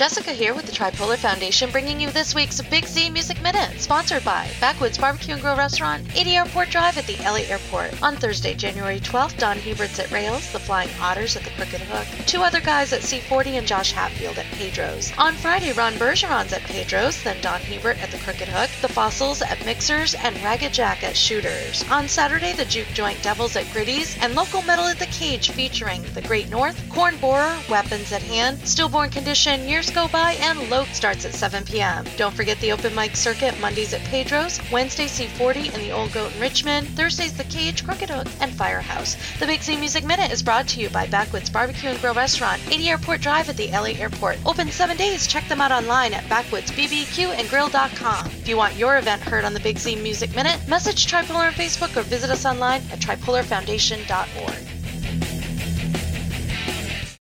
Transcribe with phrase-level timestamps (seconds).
[0.00, 4.24] Jessica here with the Tripolar Foundation bringing you this week's Big Z Music Minute, sponsored
[4.24, 8.02] by Backwoods Barbecue and Grill Restaurant, 80 Airport Drive at the LA Airport.
[8.02, 12.06] On Thursday, January 12th, Don Hubert's at Rails, the Flying Otters at the Crooked Hook,
[12.26, 15.12] two other guys at C40 and Josh Hatfield at Pedro's.
[15.18, 19.42] On Friday, Ron Bergeron's at Pedro's, then Don Hubert at the Crooked Hook, the Fossils
[19.42, 21.84] at Mixers, and Ragged Jack at Shooters.
[21.90, 26.02] On Saturday, the Juke Joint Devils at Gritty's, and Local Metal at the Cage featuring
[26.14, 30.88] The Great North, Corn Borer, Weapons at Hand, Stillborn Condition, Years Go By, and Load
[30.88, 32.04] starts at 7 p.m.
[32.16, 36.32] Don't forget the open mic circuit Mondays at Pedro's, Wednesday C40 in the Old Goat
[36.34, 39.16] in Richmond, Thursdays The Cage, Crooked Hook, and Firehouse.
[39.38, 42.60] The Big Z Music Minute is brought to you by Backwoods Barbecue and Grill Restaurant,
[42.70, 44.38] 80 Airport Drive at the LA Airport.
[44.46, 45.26] Open seven days.
[45.26, 48.26] Check them out online at backwoodsbbqandgrill.com.
[48.26, 51.52] If you want your event heard on the Big Z Music Minute, message Tripolar on
[51.52, 54.79] Facebook or visit us online at tripolarfoundation.org.